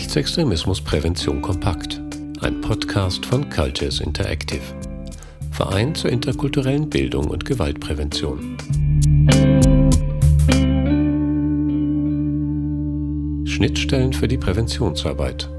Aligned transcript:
Rechtsextremismus 0.00 0.80
Prävention 0.80 1.42
kompakt. 1.42 2.00
Ein 2.40 2.62
Podcast 2.62 3.26
von 3.26 3.50
Cultures 3.50 4.00
Interactive. 4.00 4.62
Verein 5.52 5.94
zur 5.94 6.10
interkulturellen 6.10 6.88
Bildung 6.88 7.28
und 7.28 7.44
Gewaltprävention. 7.44 8.56
Schnittstellen 13.46 14.14
für 14.14 14.26
die 14.26 14.38
Präventionsarbeit. 14.38 15.50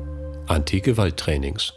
Anti-Gewalt-Trainings. 0.47 1.73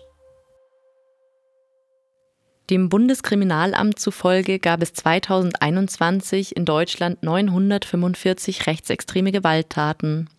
Dem 2.70 2.88
Bundeskriminalamt 2.88 3.98
zufolge 3.98 4.58
gab 4.58 4.82
es 4.82 4.94
2021 4.94 6.56
in 6.56 6.64
Deutschland 6.64 7.22
945 7.22 8.66
rechtsextreme 8.66 9.32
Gewalttaten. 9.32 10.30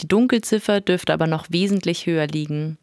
Die 0.00 0.08
Dunkelziffer 0.08 0.80
dürfte 0.80 1.12
aber 1.12 1.26
noch 1.26 1.46
wesentlich 1.50 2.06
höher 2.06 2.26
liegen. 2.26 2.78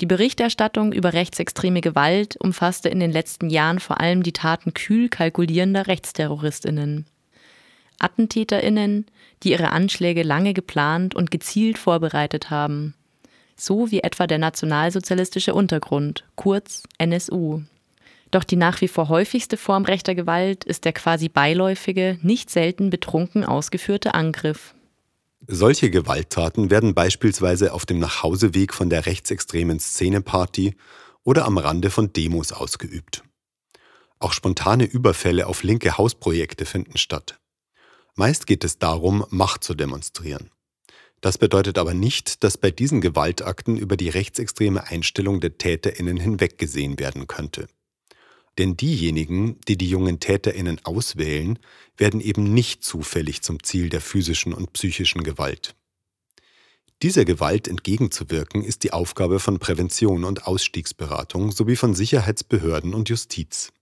Die 0.00 0.06
Berichterstattung 0.06 0.92
über 0.92 1.12
rechtsextreme 1.12 1.82
Gewalt 1.82 2.36
umfasste 2.40 2.88
in 2.88 3.00
den 3.00 3.12
letzten 3.12 3.50
Jahren 3.50 3.80
vor 3.80 4.00
allem 4.00 4.22
die 4.22 4.32
Taten 4.32 4.72
kühl 4.72 5.08
kalkulierender 5.10 5.86
Rechtsterroristinnen. 5.86 7.06
Attentäterinnen, 7.98 9.06
die 9.42 9.50
ihre 9.50 9.70
Anschläge 9.70 10.22
lange 10.22 10.54
geplant 10.54 11.14
und 11.14 11.30
gezielt 11.30 11.76
vorbereitet 11.76 12.48
haben. 12.48 12.94
So 13.56 13.90
wie 13.90 14.00
etwa 14.00 14.26
der 14.26 14.38
nationalsozialistische 14.38 15.52
Untergrund, 15.52 16.24
kurz 16.34 16.84
NSU. 16.96 17.60
Doch 18.30 18.44
die 18.44 18.56
nach 18.56 18.80
wie 18.80 18.88
vor 18.88 19.10
häufigste 19.10 19.58
Form 19.58 19.84
rechter 19.84 20.14
Gewalt 20.14 20.64
ist 20.64 20.86
der 20.86 20.94
quasi 20.94 21.28
beiläufige, 21.28 22.18
nicht 22.22 22.48
selten 22.48 22.88
betrunken 22.88 23.44
ausgeführte 23.44 24.14
Angriff. 24.14 24.74
Solche 25.46 25.90
Gewalttaten 25.90 26.70
werden 26.70 26.94
beispielsweise 26.94 27.72
auf 27.72 27.86
dem 27.86 27.98
Nachhauseweg 27.98 28.74
von 28.74 28.90
der 28.90 29.06
rechtsextremen 29.06 29.80
Szeneparty 29.80 30.76
oder 31.24 31.46
am 31.46 31.58
Rande 31.58 31.90
von 31.90 32.12
Demos 32.12 32.52
ausgeübt. 32.52 33.22
Auch 34.18 34.32
spontane 34.32 34.84
Überfälle 34.84 35.46
auf 35.46 35.62
linke 35.62 35.96
Hausprojekte 35.96 36.66
finden 36.66 36.98
statt. 36.98 37.40
Meist 38.16 38.46
geht 38.46 38.64
es 38.64 38.78
darum, 38.78 39.24
Macht 39.30 39.64
zu 39.64 39.74
demonstrieren. 39.74 40.50
Das 41.22 41.38
bedeutet 41.38 41.78
aber 41.78 41.94
nicht, 41.94 42.44
dass 42.44 42.58
bei 42.58 42.70
diesen 42.70 43.00
Gewaltakten 43.00 43.76
über 43.76 43.96
die 43.96 44.08
rechtsextreme 44.08 44.88
Einstellung 44.88 45.40
der 45.40 45.56
Täterinnen 45.56 46.18
hinweggesehen 46.18 46.98
werden 46.98 47.26
könnte. 47.26 47.66
Denn 48.58 48.76
diejenigen, 48.76 49.58
die 49.68 49.76
die 49.76 49.88
jungen 49.88 50.20
Täterinnen 50.20 50.80
auswählen, 50.84 51.58
werden 51.96 52.20
eben 52.20 52.52
nicht 52.52 52.84
zufällig 52.84 53.42
zum 53.42 53.62
Ziel 53.62 53.88
der 53.88 54.00
physischen 54.00 54.52
und 54.52 54.72
psychischen 54.72 55.22
Gewalt. 55.22 55.74
Dieser 57.02 57.24
Gewalt 57.24 57.66
entgegenzuwirken 57.66 58.62
ist 58.62 58.84
die 58.84 58.92
Aufgabe 58.92 59.40
von 59.40 59.58
Prävention 59.58 60.24
und 60.24 60.46
Ausstiegsberatung 60.46 61.50
sowie 61.50 61.76
von 61.76 61.94
Sicherheitsbehörden 61.94 62.92
und 62.92 63.08
Justiz. 63.08 63.72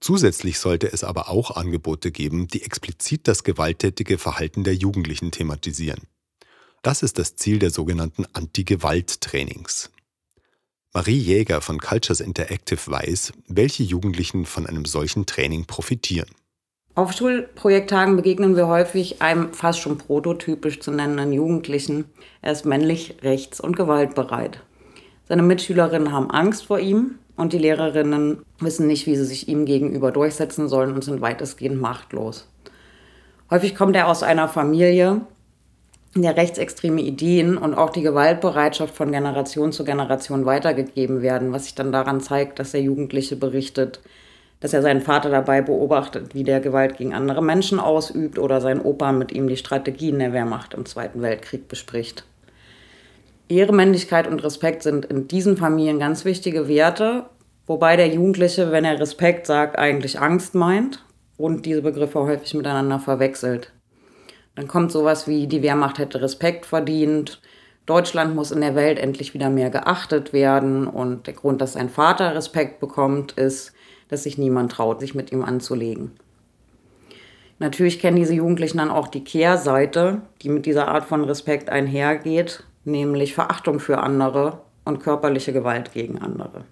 Zusätzlich 0.00 0.58
sollte 0.58 0.92
es 0.92 1.02
aber 1.02 1.30
auch 1.30 1.52
Angebote 1.52 2.10
geben, 2.10 2.48
die 2.48 2.62
explizit 2.62 3.26
das 3.26 3.44
gewalttätige 3.44 4.18
Verhalten 4.18 4.64
der 4.64 4.74
Jugendlichen 4.74 5.30
thematisieren. 5.30 6.02
Das 6.82 7.02
ist 7.02 7.18
das 7.18 7.36
Ziel 7.36 7.58
der 7.58 7.70
sogenannten 7.70 8.26
Anti-Gewalt-Trainings. 8.34 9.90
Marie 10.96 11.18
Jäger 11.18 11.60
von 11.60 11.78
Cultures 11.78 12.20
Interactive 12.20 12.90
weiß, 12.90 13.34
welche 13.48 13.82
Jugendlichen 13.82 14.46
von 14.46 14.64
einem 14.64 14.86
solchen 14.86 15.26
Training 15.26 15.66
profitieren. 15.66 16.30
Auf 16.94 17.12
Schulprojekttagen 17.12 18.16
begegnen 18.16 18.56
wir 18.56 18.66
häufig 18.66 19.20
einem 19.20 19.52
fast 19.52 19.80
schon 19.80 19.98
prototypisch 19.98 20.80
zu 20.80 20.90
nennenden 20.90 21.34
Jugendlichen. 21.34 22.06
Er 22.40 22.52
ist 22.52 22.64
männlich, 22.64 23.16
rechts- 23.20 23.60
und 23.60 23.76
gewaltbereit. 23.76 24.62
Seine 25.28 25.42
Mitschülerinnen 25.42 26.12
haben 26.12 26.30
Angst 26.30 26.64
vor 26.64 26.78
ihm 26.78 27.16
und 27.36 27.52
die 27.52 27.58
Lehrerinnen 27.58 28.38
wissen 28.60 28.86
nicht, 28.86 29.06
wie 29.06 29.16
sie 29.16 29.26
sich 29.26 29.48
ihm 29.48 29.66
gegenüber 29.66 30.12
durchsetzen 30.12 30.66
sollen 30.66 30.94
und 30.94 31.04
sind 31.04 31.20
weitestgehend 31.20 31.78
machtlos. 31.78 32.48
Häufig 33.50 33.74
kommt 33.74 33.96
er 33.96 34.08
aus 34.08 34.22
einer 34.22 34.48
Familie, 34.48 35.20
der 36.22 36.36
rechtsextreme 36.36 37.00
Ideen 37.00 37.56
und 37.56 37.74
auch 37.74 37.90
die 37.90 38.02
Gewaltbereitschaft 38.02 38.94
von 38.94 39.12
Generation 39.12 39.72
zu 39.72 39.84
Generation 39.84 40.46
weitergegeben 40.46 41.22
werden, 41.22 41.52
was 41.52 41.64
sich 41.64 41.74
dann 41.74 41.92
daran 41.92 42.20
zeigt, 42.20 42.58
dass 42.58 42.72
der 42.72 42.82
Jugendliche 42.82 43.36
berichtet, 43.36 44.00
dass 44.60 44.72
er 44.72 44.82
seinen 44.82 45.02
Vater 45.02 45.30
dabei 45.30 45.62
beobachtet, 45.62 46.34
wie 46.34 46.44
der 46.44 46.60
Gewalt 46.60 46.96
gegen 46.96 47.14
andere 47.14 47.42
Menschen 47.42 47.78
ausübt 47.78 48.38
oder 48.38 48.60
sein 48.60 48.80
Opa 48.80 49.12
mit 49.12 49.32
ihm 49.32 49.48
die 49.48 49.56
Strategien 49.56 50.18
der 50.18 50.32
Wehrmacht 50.32 50.74
im 50.74 50.86
Zweiten 50.86 51.22
Weltkrieg 51.22 51.68
bespricht. 51.68 52.24
Ehre, 53.48 53.72
Männlichkeit 53.72 54.26
und 54.26 54.42
Respekt 54.42 54.82
sind 54.82 55.04
in 55.04 55.28
diesen 55.28 55.56
Familien 55.56 55.98
ganz 55.98 56.24
wichtige 56.24 56.66
Werte, 56.68 57.26
wobei 57.66 57.96
der 57.96 58.08
Jugendliche, 58.08 58.72
wenn 58.72 58.84
er 58.84 58.98
Respekt 58.98 59.46
sagt, 59.46 59.78
eigentlich 59.78 60.18
Angst 60.18 60.54
meint 60.54 61.04
und 61.36 61.66
diese 61.66 61.82
Begriffe 61.82 62.20
häufig 62.20 62.54
miteinander 62.54 62.98
verwechselt. 62.98 63.72
Dann 64.56 64.66
kommt 64.66 64.90
sowas 64.90 65.28
wie, 65.28 65.46
die 65.46 65.62
Wehrmacht 65.62 65.98
hätte 65.98 66.20
Respekt 66.20 66.66
verdient, 66.66 67.40
Deutschland 67.86 68.34
muss 68.34 68.50
in 68.50 68.60
der 68.60 68.74
Welt 68.74 68.98
endlich 68.98 69.32
wieder 69.32 69.48
mehr 69.48 69.70
geachtet 69.70 70.32
werden 70.32 70.88
und 70.88 71.28
der 71.28 71.34
Grund, 71.34 71.60
dass 71.60 71.74
sein 71.74 71.88
Vater 71.88 72.34
Respekt 72.34 72.80
bekommt, 72.80 73.32
ist, 73.32 73.72
dass 74.08 74.24
sich 74.24 74.38
niemand 74.38 74.72
traut, 74.72 74.98
sich 74.98 75.14
mit 75.14 75.30
ihm 75.30 75.44
anzulegen. 75.44 76.10
Natürlich 77.60 78.00
kennen 78.00 78.16
diese 78.16 78.34
Jugendlichen 78.34 78.78
dann 78.78 78.90
auch 78.90 79.06
die 79.06 79.22
Kehrseite, 79.22 80.20
die 80.42 80.48
mit 80.48 80.66
dieser 80.66 80.88
Art 80.88 81.04
von 81.04 81.24
Respekt 81.24 81.70
einhergeht, 81.70 82.64
nämlich 82.84 83.34
Verachtung 83.34 83.78
für 83.78 83.98
andere 83.98 84.60
und 84.84 85.00
körperliche 85.00 85.52
Gewalt 85.52 85.92
gegen 85.92 86.20
andere. 86.20 86.64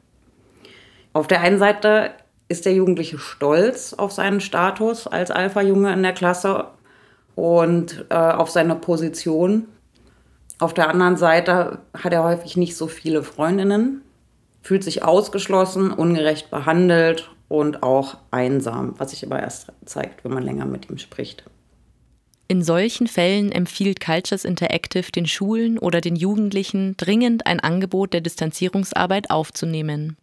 Auf 1.13 1.29
der 1.29 1.41
einen 1.41 1.59
Seite 1.59 2.11
ist 2.49 2.67
der 2.67 2.75
Jugendliche 2.75 3.19
stolz 3.19 3.95
auf 3.95 4.13
seinen 4.13 4.41
Status 4.41 5.07
als 5.07 5.31
Alpha-Junge 5.31 5.93
in 5.93 6.03
der 6.03 6.13
Klasse 6.13 6.67
und 7.35 8.07
äh, 8.11 8.15
auf 8.15 8.51
seine 8.51 8.75
Position. 8.75 9.67
Auf 10.59 10.75
der 10.75 10.89
anderen 10.89 11.17
Seite 11.17 11.79
hat 11.93 12.13
er 12.13 12.25
häufig 12.25 12.57
nicht 12.57 12.77
so 12.77 12.87
viele 12.87 13.23
Freundinnen, 13.23 14.03
fühlt 14.63 14.85
sich 14.85 15.03
ausgeschlossen, 15.03 15.91
ungerecht 15.91 16.51
behandelt 16.51 17.31
und 17.49 17.83
auch 17.83 18.17
einsam, 18.31 18.95
was 18.99 19.11
sich 19.11 19.25
aber 19.27 19.41
erst 19.41 19.73
zeigt, 19.85 20.25
wenn 20.25 20.33
man 20.33 20.43
länger 20.43 20.65
mit 20.65 20.89
ihm 20.89 20.99
spricht. 20.99 21.45
In 22.47 22.63
solchen 22.63 23.07
Fällen 23.07 23.51
empfiehlt 23.53 24.01
Cultures 24.01 24.45
Interactive 24.45 25.11
den 25.11 25.27
Schulen 25.27 25.79
oder 25.79 26.01
den 26.01 26.15
Jugendlichen 26.15 26.97
dringend 26.97 27.47
ein 27.47 27.61
Angebot 27.61 28.13
der 28.13 28.21
Distanzierungsarbeit 28.21 29.31
aufzunehmen. 29.31 30.17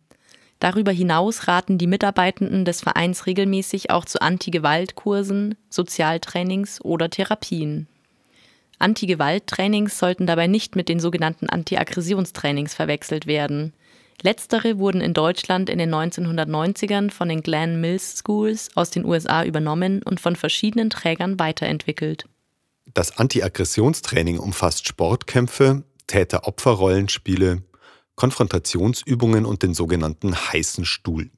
Darüber 0.62 0.92
hinaus 0.92 1.48
raten 1.48 1.80
die 1.80 1.88
Mitarbeitenden 1.88 2.66
des 2.66 2.82
Vereins 2.82 3.26
regelmäßig 3.26 3.90
auch 3.90 4.06
zu 4.06 4.22
Anti-Gewalt-Kursen, 4.22 5.56
Sozialtrainings 5.72 6.80
oder 6.86 7.10
Therapien. 7.10 7.88
Anti-Gewalt-Trainings 8.78 9.98
sollten 9.98 10.28
dabei 10.28 10.46
nicht 10.46 10.76
mit 10.76 10.88
den 10.88 11.00
sogenannten 11.00 11.50
Anti-Aggressionstrainings 11.50 12.76
verwechselt 12.76 13.26
werden. 13.26 13.74
Letztere 14.22 14.78
wurden 14.78 15.02
in 15.02 15.16
Deutschland 15.16 15.68
in 15.68 15.80
den 15.80 15.92
1990ern 15.92 17.10
von 17.10 17.28
den 17.28 17.42
Glenn 17.42 17.82
Mills 17.82 18.20
Schools 18.20 18.70
aus 18.76 18.92
den 18.92 19.04
USA 19.04 19.44
übernommen 19.44 20.04
und 20.04 20.20
von 20.20 20.36
verschiedenen 20.36 20.92
Trägern 20.92 21.40
weiterentwickelt. 21.40 22.26
Das 22.94 23.18
Anti-Aggressionstraining 23.18 24.38
umfasst 24.38 24.88
Sportkämpfe, 24.88 25.84
Täter-Opfer-Rollenspiele, 26.06 27.64
Konfrontationsübungen 28.22 29.48
und 29.48 29.64
den 29.64 29.74
sogenannten 29.74 30.36
heißen 30.36 30.86
Stuhl. 30.86 31.32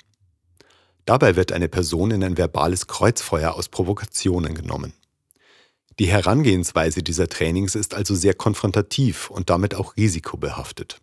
Dabei 1.05 1.37
wird 1.37 1.53
eine 1.53 1.69
Person 1.69 2.11
in 2.11 2.21
ein 2.25 2.37
verbales 2.37 2.87
Kreuzfeuer 2.87 3.53
aus 3.53 3.69
Provokationen 3.69 4.53
genommen. 4.53 4.91
Die 5.97 6.07
Herangehensweise 6.07 7.01
dieser 7.01 7.29
Trainings 7.29 7.75
ist 7.75 7.93
also 7.93 8.15
sehr 8.15 8.33
konfrontativ 8.33 9.29
und 9.29 9.49
damit 9.49 9.75
auch 9.75 9.95
risikobehaftet. 9.95 10.99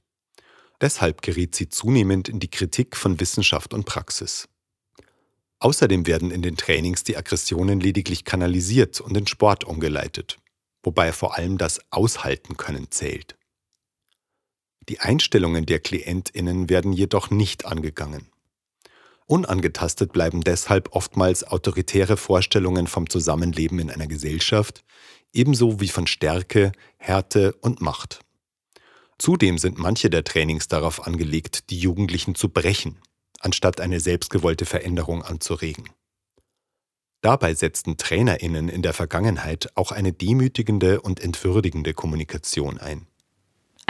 Deshalb 0.83 1.23
geriet 1.23 1.55
sie 1.55 1.71
zunehmend 1.71 2.29
in 2.29 2.41
die 2.41 2.51
Kritik 2.51 2.95
von 2.95 3.19
Wissenschaft 3.19 3.73
und 3.73 3.87
Praxis. 3.87 4.51
Außerdem 5.61 6.07
werden 6.07 6.31
in 6.31 6.43
den 6.43 6.59
Trainings 6.59 7.05
die 7.05 7.17
Aggressionen 7.17 7.81
lediglich 7.81 8.27
kanalisiert 8.27 9.01
und 9.01 9.17
in 9.17 9.27
Sport 9.27 9.65
umgeleitet, 9.65 10.37
wobei 10.83 11.11
vor 11.15 11.39
allem 11.39 11.57
das 11.57 11.81
Aushalten 11.91 12.59
können 12.59 12.91
zählt. 12.91 13.40
Die 14.91 14.99
Einstellungen 14.99 15.67
der 15.67 15.79
Klientinnen 15.79 16.69
werden 16.69 16.93
jedoch 16.93 17.31
nicht 17.31 17.65
angegangen. 17.65 18.27
Unangetastet 19.25 20.13
bleiben 20.13 20.41
deshalb 20.41 20.97
oftmals 20.97 21.45
autoritäre 21.45 22.17
Vorstellungen 22.17 22.89
vom 22.89 23.09
Zusammenleben 23.09 23.79
in 23.79 23.89
einer 23.89 24.09
Gesellschaft, 24.09 24.83
ebenso 25.33 25.81
wie 25.81 25.87
von 25.87 26.09
Stärke, 26.09 26.73
Härte 26.97 27.53
und 27.61 27.81
Macht. 27.81 28.23
Zudem 29.17 29.59
sind 29.59 29.79
manche 29.79 30.11
der 30.11 30.25
Trainings 30.25 30.67
darauf 30.67 31.07
angelegt, 31.07 31.71
die 31.71 31.79
Jugendlichen 31.79 32.35
zu 32.35 32.49
brechen, 32.49 32.99
anstatt 33.39 33.81
eine 33.81 34.01
selbstgewollte 34.01 34.65
Veränderung 34.65 35.23
anzuregen. 35.23 35.89
Dabei 37.21 37.55
setzten 37.55 37.97
Trainerinnen 37.97 38.69
in 38.69 38.83
der 38.83 38.93
Vergangenheit 38.93 39.71
auch 39.77 39.93
eine 39.93 40.13
demütigende 40.13 41.01
und 41.01 41.21
entwürdigende 41.21 41.95
Kommunikation 41.95 42.81
ein. 42.81 43.07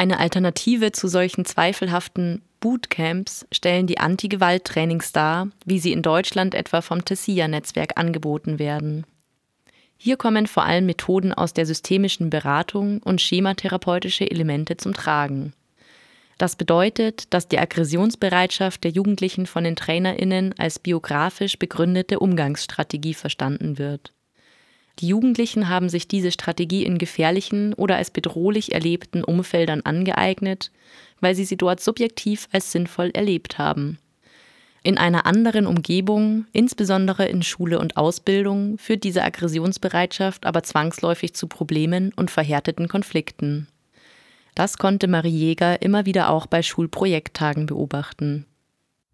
Eine 0.01 0.19
Alternative 0.19 0.93
zu 0.93 1.09
solchen 1.09 1.45
zweifelhaften 1.45 2.41
Bootcamps 2.61 3.47
stellen 3.53 3.87
die 3.87 3.99
Anti-Gewalt-Trainings 3.99 5.13
dar, 5.13 5.49
wie 5.67 5.79
sie 5.79 5.93
in 5.93 6.01
Deutschland 6.01 6.55
etwa 6.55 6.81
vom 6.81 7.05
Tessia-Netzwerk 7.05 7.99
angeboten 8.01 8.59
werden. 8.59 9.05
Hier 9.99 10.17
kommen 10.17 10.47
vor 10.47 10.65
allem 10.65 10.87
Methoden 10.87 11.35
aus 11.35 11.53
der 11.53 11.67
systemischen 11.67 12.31
Beratung 12.31 13.03
und 13.03 13.21
schematherapeutische 13.21 14.31
Elemente 14.31 14.79
zum 14.79 14.95
Tragen. 14.95 15.53
Das 16.39 16.57
bedeutet, 16.57 17.35
dass 17.35 17.49
die 17.49 17.59
Aggressionsbereitschaft 17.59 18.83
der 18.85 18.93
Jugendlichen 18.93 19.45
von 19.45 19.65
den 19.65 19.77
Trainerinnen 19.77 20.55
als 20.57 20.79
biografisch 20.79 21.59
begründete 21.59 22.21
Umgangsstrategie 22.21 23.13
verstanden 23.13 23.77
wird. 23.77 24.15
Die 25.01 25.09
Jugendlichen 25.09 25.69
haben 25.71 25.89
sich 25.89 26.09
diese 26.09 26.31
Strategie 26.31 26.85
in 26.85 26.99
gefährlichen 26.99 27.73
oder 27.73 27.97
als 27.97 28.11
bedrohlich 28.11 28.73
erlebten 28.73 29.25
Umfeldern 29.25 29.81
angeeignet, 29.83 30.71
weil 31.21 31.35
sie 31.35 31.45
sie 31.45 31.57
dort 31.57 31.81
subjektiv 31.81 32.49
als 32.53 32.71
sinnvoll 32.71 33.11
erlebt 33.15 33.57
haben. 33.57 33.99
In 34.83 34.99
einer 34.99 35.27
anderen 35.27 35.67
Umgebung, 35.67 36.47
insbesondere 36.53 37.27
in 37.27 37.43
Schule 37.43 37.79
und 37.79 37.97
Ausbildung, 37.97 38.79
führt 38.79 39.05
diese 39.05 39.23
Aggressionsbereitschaft 39.23 40.47
aber 40.47 40.63
zwangsläufig 40.63 41.35
zu 41.35 41.49
Problemen 41.49 42.13
und 42.17 42.31
verhärteten 42.31 42.89
Konflikten. 42.89 43.69
Das 44.55 44.79
konnte 44.79 45.09
Marie 45.09 45.31
Jäger 45.31 45.81
immer 45.81 46.07
wieder 46.07 46.31
auch 46.31 46.47
bei 46.47 46.63
Schulprojekttagen 46.63 47.67
beobachten. 47.67 48.47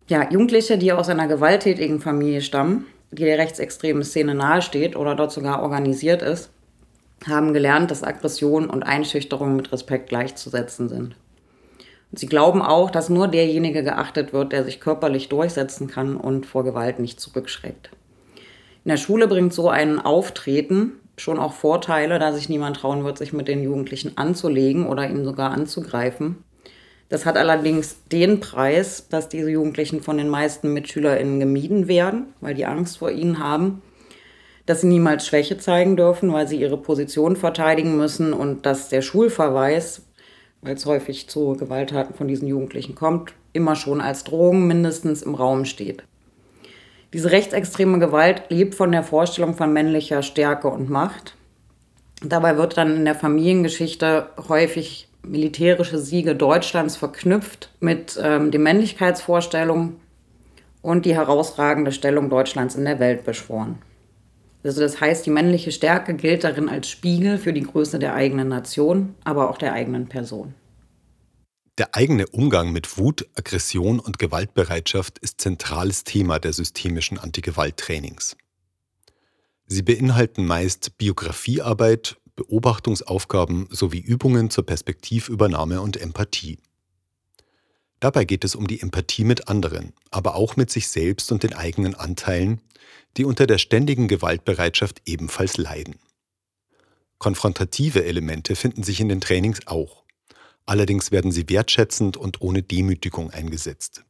Ja, 0.08 0.30
Jugendliche, 0.30 0.78
die 0.78 0.92
aus 0.92 1.08
einer 1.08 1.26
gewalttätigen 1.26 2.00
Familie 2.00 2.40
stammen, 2.40 2.86
die 3.10 3.24
der 3.24 3.38
rechtsextremen 3.38 4.02
Szene 4.02 4.34
nahesteht 4.34 4.96
oder 4.96 5.14
dort 5.14 5.32
sogar 5.32 5.62
organisiert 5.62 6.22
ist, 6.22 6.50
haben 7.26 7.54
gelernt, 7.54 7.90
dass 7.90 8.02
Aggression 8.02 8.68
und 8.68 8.82
Einschüchterung 8.82 9.56
mit 9.56 9.72
Respekt 9.72 10.08
gleichzusetzen 10.08 10.88
sind. 10.88 11.16
Und 12.10 12.18
sie 12.18 12.26
glauben 12.26 12.62
auch, 12.62 12.90
dass 12.90 13.08
nur 13.08 13.28
derjenige 13.28 13.82
geachtet 13.82 14.32
wird, 14.32 14.52
der 14.52 14.64
sich 14.64 14.80
körperlich 14.80 15.28
durchsetzen 15.28 15.88
kann 15.88 16.16
und 16.16 16.46
vor 16.46 16.64
Gewalt 16.64 16.98
nicht 16.98 17.20
zurückschreckt. 17.20 17.90
In 18.84 18.90
der 18.90 18.96
Schule 18.96 19.26
bringt 19.26 19.52
so 19.52 19.68
ein 19.68 19.98
Auftreten 19.98 20.92
schon 21.16 21.38
auch 21.38 21.52
Vorteile, 21.52 22.18
da 22.18 22.32
sich 22.32 22.48
niemand 22.48 22.76
trauen 22.76 23.04
wird, 23.04 23.18
sich 23.18 23.32
mit 23.32 23.48
den 23.48 23.62
Jugendlichen 23.62 24.16
anzulegen 24.16 24.86
oder 24.86 25.08
ihn 25.08 25.24
sogar 25.24 25.50
anzugreifen. 25.50 26.44
Das 27.08 27.24
hat 27.24 27.36
allerdings 27.36 27.96
den 28.10 28.40
Preis, 28.40 29.06
dass 29.08 29.28
diese 29.28 29.50
Jugendlichen 29.50 30.02
von 30.02 30.18
den 30.18 30.28
meisten 30.28 30.72
MitschülerInnen 30.72 31.38
gemieden 31.38 31.86
werden, 31.86 32.34
weil 32.40 32.54
die 32.54 32.66
Angst 32.66 32.98
vor 32.98 33.10
ihnen 33.10 33.38
haben, 33.38 33.82
dass 34.66 34.80
sie 34.80 34.88
niemals 34.88 35.26
Schwäche 35.26 35.56
zeigen 35.56 35.96
dürfen, 35.96 36.32
weil 36.32 36.48
sie 36.48 36.60
ihre 36.60 36.76
Position 36.76 37.36
verteidigen 37.36 37.96
müssen 37.96 38.32
und 38.32 38.66
dass 38.66 38.88
der 38.88 39.02
Schulverweis, 39.02 40.02
weil 40.62 40.74
es 40.74 40.86
häufig 40.86 41.28
zu 41.28 41.52
Gewalttaten 41.56 42.14
von 42.14 42.26
diesen 42.26 42.48
Jugendlichen 42.48 42.96
kommt, 42.96 43.34
immer 43.52 43.76
schon 43.76 44.00
als 44.00 44.24
Drohung 44.24 44.66
mindestens 44.66 45.22
im 45.22 45.36
Raum 45.36 45.64
steht. 45.64 46.02
Diese 47.12 47.30
rechtsextreme 47.30 48.00
Gewalt 48.00 48.42
lebt 48.48 48.74
von 48.74 48.90
der 48.90 49.04
Vorstellung 49.04 49.54
von 49.54 49.72
männlicher 49.72 50.22
Stärke 50.22 50.68
und 50.68 50.90
Macht. 50.90 51.36
Dabei 52.22 52.56
wird 52.56 52.76
dann 52.76 52.96
in 52.96 53.04
der 53.04 53.14
Familiengeschichte 53.14 54.30
häufig 54.48 55.08
militärische 55.26 55.98
Siege 55.98 56.34
Deutschlands 56.34 56.96
verknüpft 56.96 57.70
mit 57.80 58.18
ähm, 58.22 58.50
den 58.50 58.62
Männlichkeitsvorstellungen 58.62 59.96
und 60.82 61.04
die 61.04 61.14
herausragende 61.14 61.92
Stellung 61.92 62.30
Deutschlands 62.30 62.74
in 62.74 62.84
der 62.84 62.98
Welt 63.00 63.24
beschworen. 63.24 63.78
Also 64.62 64.80
das 64.80 65.00
heißt, 65.00 65.26
die 65.26 65.30
männliche 65.30 65.70
Stärke 65.70 66.14
gilt 66.14 66.44
darin 66.44 66.68
als 66.68 66.88
Spiegel 66.88 67.38
für 67.38 67.52
die 67.52 67.62
Größe 67.62 67.98
der 67.98 68.14
eigenen 68.14 68.48
Nation, 68.48 69.14
aber 69.22 69.50
auch 69.50 69.58
der 69.58 69.72
eigenen 69.72 70.08
Person. 70.08 70.54
Der 71.78 71.94
eigene 71.94 72.26
Umgang 72.28 72.72
mit 72.72 72.96
Wut, 72.98 73.28
Aggression 73.36 74.00
und 74.00 74.18
Gewaltbereitschaft 74.18 75.18
ist 75.18 75.40
zentrales 75.40 76.04
Thema 76.04 76.38
der 76.38 76.52
systemischen 76.52 77.18
Antigewalttrainings. 77.18 78.36
Sie 79.66 79.82
beinhalten 79.82 80.46
meist 80.46 80.96
Biografiearbeit, 80.96 82.16
Beobachtungsaufgaben 82.36 83.68
sowie 83.70 84.00
Übungen 84.00 84.50
zur 84.50 84.64
Perspektivübernahme 84.64 85.80
und 85.80 85.96
Empathie. 85.96 86.58
Dabei 87.98 88.24
geht 88.24 88.44
es 88.44 88.54
um 88.54 88.66
die 88.66 88.80
Empathie 88.80 89.24
mit 89.24 89.48
anderen, 89.48 89.94
aber 90.10 90.34
auch 90.34 90.56
mit 90.56 90.70
sich 90.70 90.88
selbst 90.88 91.32
und 91.32 91.42
den 91.42 91.54
eigenen 91.54 91.94
Anteilen, 91.94 92.60
die 93.16 93.24
unter 93.24 93.46
der 93.46 93.58
ständigen 93.58 94.06
Gewaltbereitschaft 94.06 95.02
ebenfalls 95.06 95.56
leiden. 95.56 95.96
Konfrontative 97.18 98.04
Elemente 98.04 98.54
finden 98.54 98.82
sich 98.82 99.00
in 99.00 99.08
den 99.08 99.22
Trainings 99.22 99.66
auch. 99.66 100.04
Allerdings 100.66 101.12
werden 101.12 101.32
sie 101.32 101.48
wertschätzend 101.48 102.16
und 102.16 102.42
ohne 102.42 102.62
Demütigung 102.62 103.30
eingesetzt. 103.30 104.04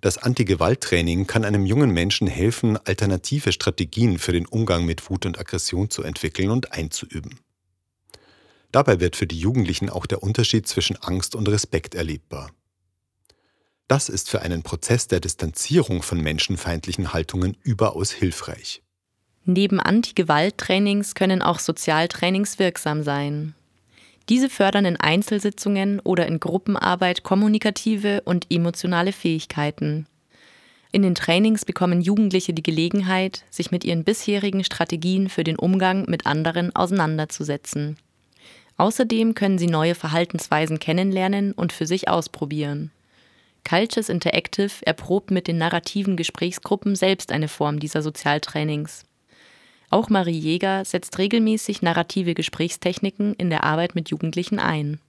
Das 0.00 0.18
Anti-Gewalt-Training 0.18 1.26
kann 1.26 1.44
einem 1.44 1.64
jungen 1.64 1.90
Menschen 1.90 2.26
helfen, 2.26 2.76
alternative 2.76 3.52
Strategien 3.52 4.18
für 4.18 4.32
den 4.32 4.46
Umgang 4.46 4.84
mit 4.84 5.08
Wut 5.08 5.26
und 5.26 5.38
Aggression 5.38 5.90
zu 5.90 6.02
entwickeln 6.02 6.50
und 6.50 6.72
einzuüben. 6.72 7.40
Dabei 8.72 9.00
wird 9.00 9.16
für 9.16 9.26
die 9.26 9.38
Jugendlichen 9.38 9.88
auch 9.88 10.06
der 10.06 10.22
Unterschied 10.22 10.68
zwischen 10.68 10.96
Angst 10.96 11.34
und 11.34 11.48
Respekt 11.48 11.94
erlebbar. 11.94 12.50
Das 13.88 14.08
ist 14.08 14.28
für 14.28 14.42
einen 14.42 14.62
Prozess 14.62 15.06
der 15.06 15.20
Distanzierung 15.20 16.02
von 16.02 16.20
menschenfeindlichen 16.20 17.12
Haltungen 17.12 17.56
überaus 17.62 18.10
hilfreich. 18.10 18.82
Neben 19.44 19.78
Anti-Gewalt-Trainings 19.78 21.14
können 21.14 21.40
auch 21.40 21.60
Sozialtrainings 21.60 22.58
wirksam 22.58 23.04
sein. 23.04 23.54
Diese 24.28 24.50
fördern 24.50 24.84
in 24.84 24.96
Einzelsitzungen 24.96 26.00
oder 26.00 26.26
in 26.26 26.40
Gruppenarbeit 26.40 27.22
kommunikative 27.22 28.22
und 28.24 28.46
emotionale 28.50 29.12
Fähigkeiten. 29.12 30.06
In 30.90 31.02
den 31.02 31.14
Trainings 31.14 31.64
bekommen 31.64 32.00
Jugendliche 32.00 32.54
die 32.54 32.62
Gelegenheit, 32.62 33.44
sich 33.50 33.70
mit 33.70 33.84
ihren 33.84 34.02
bisherigen 34.02 34.64
Strategien 34.64 35.28
für 35.28 35.44
den 35.44 35.56
Umgang 35.56 36.06
mit 36.08 36.26
anderen 36.26 36.74
auseinanderzusetzen. 36.74 37.98
Außerdem 38.78 39.34
können 39.34 39.58
sie 39.58 39.68
neue 39.68 39.94
Verhaltensweisen 39.94 40.78
kennenlernen 40.78 41.52
und 41.52 41.72
für 41.72 41.86
sich 41.86 42.08
ausprobieren. 42.08 42.90
Cultures 43.68 44.08
Interactive 44.08 44.70
erprobt 44.82 45.30
mit 45.30 45.48
den 45.48 45.58
narrativen 45.58 46.16
Gesprächsgruppen 46.16 46.94
selbst 46.94 47.32
eine 47.32 47.48
Form 47.48 47.80
dieser 47.80 48.02
Sozialtrainings. 48.02 49.04
Auch 49.90 50.08
Marie 50.10 50.38
Jäger 50.38 50.84
setzt 50.84 51.18
regelmäßig 51.18 51.82
narrative 51.82 52.34
Gesprächstechniken 52.34 53.34
in 53.34 53.50
der 53.50 53.64
Arbeit 53.64 53.94
mit 53.94 54.10
Jugendlichen 54.10 54.58
ein. 54.58 55.00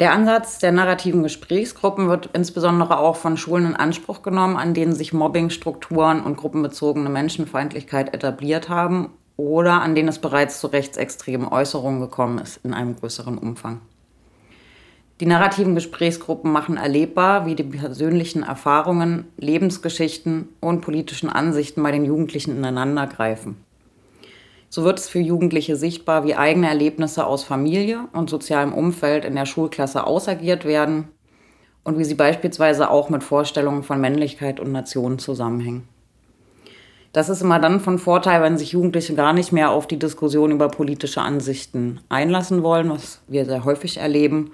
Der 0.00 0.12
Ansatz 0.12 0.58
der 0.58 0.72
narrativen 0.72 1.22
Gesprächsgruppen 1.22 2.08
wird 2.08 2.30
insbesondere 2.32 2.98
auch 2.98 3.16
von 3.16 3.36
Schulen 3.36 3.66
in 3.66 3.76
Anspruch 3.76 4.22
genommen, 4.22 4.56
an 4.56 4.74
denen 4.74 4.94
sich 4.94 5.12
Mobbingstrukturen 5.12 6.22
und 6.22 6.36
gruppenbezogene 6.36 7.08
Menschenfeindlichkeit 7.08 8.12
etabliert 8.14 8.68
haben 8.68 9.10
oder 9.36 9.82
an 9.82 9.94
denen 9.94 10.08
es 10.08 10.18
bereits 10.18 10.60
zu 10.60 10.66
rechtsextremen 10.66 11.46
Äußerungen 11.46 12.00
gekommen 12.00 12.38
ist 12.38 12.60
in 12.64 12.74
einem 12.74 12.96
größeren 12.96 13.38
Umfang. 13.38 13.80
Die 15.20 15.26
narrativen 15.26 15.76
Gesprächsgruppen 15.76 16.50
machen 16.50 16.76
erlebbar, 16.76 17.46
wie 17.46 17.54
die 17.54 17.62
persönlichen 17.62 18.42
Erfahrungen, 18.42 19.26
Lebensgeschichten 19.36 20.48
und 20.58 20.80
politischen 20.80 21.28
Ansichten 21.28 21.80
bei 21.82 21.92
den 21.92 22.04
Jugendlichen 22.04 22.56
ineinandergreifen. 22.56 23.56
So 24.74 24.84
wird 24.84 24.98
es 24.98 25.06
für 25.06 25.18
Jugendliche 25.18 25.76
sichtbar, 25.76 26.24
wie 26.24 26.34
eigene 26.34 26.66
Erlebnisse 26.66 27.26
aus 27.26 27.44
Familie 27.44 28.08
und 28.14 28.30
sozialem 28.30 28.72
Umfeld 28.72 29.26
in 29.26 29.34
der 29.34 29.44
Schulklasse 29.44 30.06
ausagiert 30.06 30.64
werden 30.64 31.08
und 31.84 31.98
wie 31.98 32.04
sie 32.04 32.14
beispielsweise 32.14 32.88
auch 32.88 33.10
mit 33.10 33.22
Vorstellungen 33.22 33.82
von 33.82 34.00
Männlichkeit 34.00 34.60
und 34.60 34.72
Nation 34.72 35.18
zusammenhängen. 35.18 35.86
Das 37.12 37.28
ist 37.28 37.42
immer 37.42 37.58
dann 37.58 37.80
von 37.80 37.98
Vorteil, 37.98 38.40
wenn 38.40 38.56
sich 38.56 38.72
Jugendliche 38.72 39.14
gar 39.14 39.34
nicht 39.34 39.52
mehr 39.52 39.72
auf 39.72 39.86
die 39.86 39.98
Diskussion 39.98 40.52
über 40.52 40.68
politische 40.68 41.20
Ansichten 41.20 42.00
einlassen 42.08 42.62
wollen, 42.62 42.88
was 42.88 43.20
wir 43.28 43.44
sehr 43.44 43.66
häufig 43.66 43.98
erleben, 43.98 44.52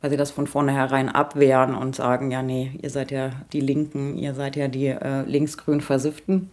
weil 0.00 0.08
sie 0.08 0.16
das 0.16 0.30
von 0.30 0.46
vornherein 0.46 1.10
abwehren 1.10 1.74
und 1.74 1.94
sagen, 1.94 2.30
ja, 2.30 2.40
nee, 2.40 2.70
ihr 2.80 2.88
seid 2.88 3.10
ja 3.10 3.28
die 3.52 3.60
Linken, 3.60 4.16
ihr 4.16 4.32
seid 4.32 4.56
ja 4.56 4.68
die 4.68 4.86
äh, 4.86 5.24
linksgrün 5.26 5.82
Versifften. 5.82 6.50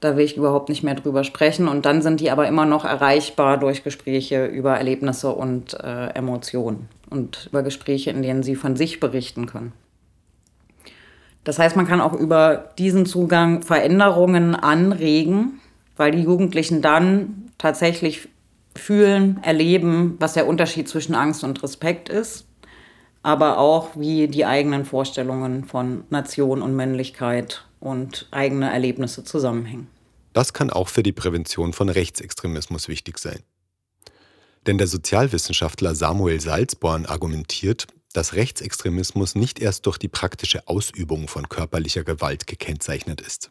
Da 0.00 0.16
will 0.16 0.24
ich 0.24 0.36
überhaupt 0.36 0.68
nicht 0.68 0.82
mehr 0.82 0.94
drüber 0.94 1.24
sprechen. 1.24 1.68
Und 1.68 1.86
dann 1.86 2.02
sind 2.02 2.20
die 2.20 2.30
aber 2.30 2.46
immer 2.48 2.66
noch 2.66 2.84
erreichbar 2.84 3.58
durch 3.58 3.84
Gespräche 3.84 4.46
über 4.46 4.76
Erlebnisse 4.76 5.30
und 5.30 5.74
äh, 5.74 6.08
Emotionen 6.08 6.88
und 7.10 7.48
über 7.50 7.62
Gespräche, 7.62 8.10
in 8.10 8.22
denen 8.22 8.42
sie 8.42 8.56
von 8.56 8.76
sich 8.76 9.00
berichten 9.00 9.46
können. 9.46 9.72
Das 11.44 11.60
heißt, 11.60 11.76
man 11.76 11.86
kann 11.86 12.00
auch 12.00 12.12
über 12.12 12.70
diesen 12.76 13.06
Zugang 13.06 13.62
Veränderungen 13.62 14.56
anregen, 14.56 15.60
weil 15.96 16.10
die 16.10 16.22
Jugendlichen 16.22 16.82
dann 16.82 17.52
tatsächlich 17.56 18.28
fühlen, 18.74 19.38
erleben, 19.42 20.16
was 20.18 20.34
der 20.34 20.46
Unterschied 20.46 20.88
zwischen 20.88 21.14
Angst 21.14 21.44
und 21.44 21.62
Respekt 21.62 22.08
ist, 22.08 22.46
aber 23.22 23.58
auch 23.58 23.90
wie 23.94 24.28
die 24.28 24.44
eigenen 24.44 24.84
Vorstellungen 24.84 25.64
von 25.64 26.04
Nation 26.10 26.62
und 26.62 26.74
Männlichkeit 26.74 27.64
und 27.80 28.28
eigene 28.30 28.70
Erlebnisse 28.70 29.24
zusammenhängen. 29.24 29.88
Das 30.32 30.52
kann 30.52 30.70
auch 30.70 30.88
für 30.88 31.02
die 31.02 31.12
Prävention 31.12 31.72
von 31.72 31.88
Rechtsextremismus 31.88 32.88
wichtig 32.88 33.18
sein. 33.18 33.42
Denn 34.66 34.78
der 34.78 34.86
Sozialwissenschaftler 34.86 35.94
Samuel 35.94 36.40
Salzborn 36.40 37.06
argumentiert, 37.06 37.86
dass 38.12 38.34
Rechtsextremismus 38.34 39.34
nicht 39.34 39.60
erst 39.60 39.86
durch 39.86 39.98
die 39.98 40.08
praktische 40.08 40.66
Ausübung 40.68 41.28
von 41.28 41.48
körperlicher 41.48 42.02
Gewalt 42.02 42.46
gekennzeichnet 42.46 43.20
ist. 43.20 43.50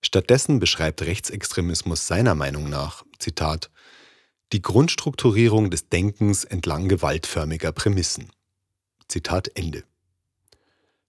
Stattdessen 0.00 0.60
beschreibt 0.60 1.02
Rechtsextremismus 1.02 2.06
seiner 2.06 2.34
Meinung 2.34 2.70
nach, 2.70 3.04
Zitat, 3.18 3.70
die 4.52 4.62
Grundstrukturierung 4.62 5.70
des 5.70 5.88
Denkens 5.88 6.44
entlang 6.44 6.88
gewaltförmiger 6.88 7.72
Prämissen. 7.72 8.30
Zitat 9.08 9.50
Ende. 9.54 9.84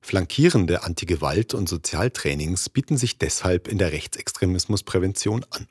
Flankierende 0.02 0.84
Antigewalt- 0.84 1.54
und 1.54 1.70
Sozialtrainings 1.70 2.70
bieten 2.70 2.98
sich 2.98 3.18
deshalb 3.18 3.68
in 3.68 3.78
der 3.78 3.92
Rechtsextremismusprävention 3.92 5.46
an. 5.50 5.68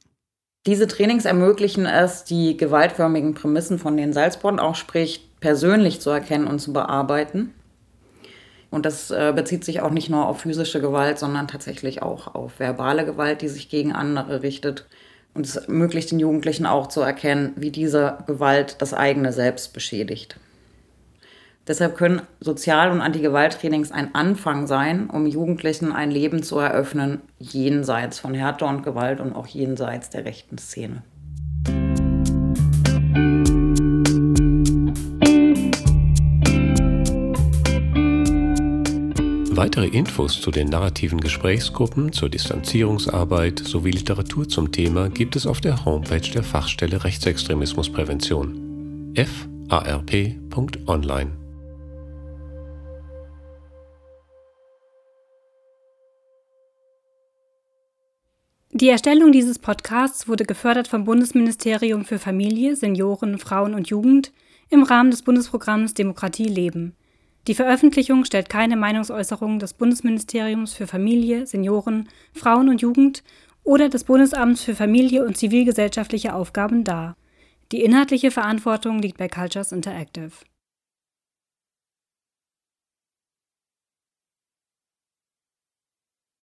Diese 0.67 0.87
Trainings 0.87 1.25
ermöglichen 1.25 1.87
es, 1.87 2.25
die 2.25 2.57
gewaltförmigen 2.57 3.35
Prämissen, 3.35 3.79
von 3.79 3.97
denen 3.97 4.13
Salzborn 4.13 4.59
auch 4.59 4.75
spricht, 4.75 5.41
persönlich 5.41 6.01
zu 6.01 6.11
erkennen 6.11 6.47
und 6.47 6.59
zu 6.59 6.73
bearbeiten. 6.73 7.55
Und 8.71 8.85
das 8.85 9.11
äh, 9.11 9.33
bezieht 9.35 9.65
sich 9.65 9.81
auch 9.81 9.91
nicht 9.91 10.11
nur 10.11 10.27
auf 10.27 10.41
physische 10.41 10.81
Gewalt, 10.81 11.19
sondern 11.19 11.49
tatsächlich 11.49 12.03
auch 12.03 12.35
auf 12.35 12.59
verbale 12.59 13.07
Gewalt, 13.07 13.41
die 13.41 13.49
sich 13.49 13.71
gegen 13.71 13.93
andere 13.93 14.43
richtet. 14.43 14.87
Und 15.33 15.47
es 15.47 15.57
ermöglicht 15.57 16.11
den 16.11 16.21
Jugendlichen 16.21 16.67
auch 16.67 16.89
zu 16.89 17.01
erkennen, 17.01 17.53
wie 17.57 17.71
diese 17.71 18.19
Gewalt 18.27 18.77
das 18.81 18.93
eigene 18.93 19.33
Selbst 19.33 19.73
beschädigt. 19.73 20.39
Deshalb 21.69 21.97
können 21.97 22.23
Sozial- 22.41 22.91
und 22.91 23.03
Antigewalttrainings 23.03 23.93
ein 23.93 24.15
Anfang 24.15 24.67
sein, 24.67 25.11
um 25.11 25.27
Jugendlichen 25.27 25.93
ein 25.93 26.11
Leben 26.11 26.43
zu 26.43 26.59
eröffnen, 26.59 27.21
jenseits 27.39 28.19
von 28.19 28.33
Härte 28.33 28.65
und 28.65 28.83
Gewalt 28.83 29.21
und 29.21 29.37
auch 29.37 29.47
jenseits 29.47 30.09
der 30.09 30.25
rechten 30.25 30.57
Szene. 30.57 31.03
Weitere 39.51 39.89
Infos 39.89 40.41
zu 40.41 40.53
den 40.53 40.69
narrativen 40.69 41.21
Gesprächsgruppen, 41.21 42.13
zur 42.13 42.31
Distanzierungsarbeit 42.31 43.59
sowie 43.59 43.91
Literatur 43.91 44.49
zum 44.49 44.73
Thema 44.73 45.11
gibt 45.11 45.37
es 45.37 45.47
auf 45.47 45.61
der 45.61 45.85
Homepage 45.85 46.31
der 46.33 46.45
Fachstelle 46.45 47.05
Rechtsextremismusprävention 47.05 49.13
farp.online. 49.69 51.48
Die 58.81 58.91
Erstellung 58.91 59.33
dieses 59.33 59.59
Podcasts 59.59 60.29
wurde 60.29 60.45
gefördert 60.45 60.87
vom 60.87 61.03
Bundesministerium 61.03 62.05
für 62.05 62.21
Familie, 62.21 62.77
Senioren, 62.77 63.37
Frauen 63.41 63.75
und 63.75 63.89
Jugend 63.89 64.33
im 64.71 64.85
Rahmen 64.85 65.11
des 65.11 65.23
Bundesprogramms 65.23 65.95
Demokratie 65.95 66.47
leben. 66.47 66.95
Die 67.49 67.57
Veröffentlichung 67.57 68.25
stellt 68.25 68.49
keine 68.49 68.77
Meinungsäußerung 68.77 69.59
des 69.59 69.75
Bundesministeriums 69.75 70.75
für 70.75 70.87
Familie, 70.87 71.45
Senioren, 71.45 72.09
Frauen 72.33 72.69
und 72.69 72.81
Jugend 72.81 73.25
oder 73.65 73.89
des 73.89 74.05
Bundesamts 74.05 74.63
für 74.63 74.77
Familie 74.77 75.25
und 75.25 75.37
zivilgesellschaftliche 75.37 76.33
Aufgaben 76.33 76.85
dar. 76.85 77.17
Die 77.73 77.83
inhaltliche 77.83 78.31
Verantwortung 78.31 79.03
liegt 79.03 79.19
bei 79.19 79.27
Cultures 79.27 79.73
Interactive 79.73 80.31